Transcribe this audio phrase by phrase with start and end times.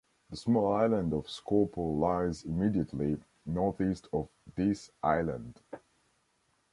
[0.31, 5.61] The small island of Skorpo lies immediately northeast of this island.